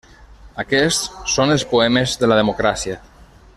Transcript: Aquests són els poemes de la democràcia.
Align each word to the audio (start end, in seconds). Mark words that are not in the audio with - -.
Aquests 0.63 1.03
són 1.35 1.55
els 1.57 1.67
poemes 1.75 2.17
de 2.23 2.31
la 2.33 2.39
democràcia. 2.43 3.01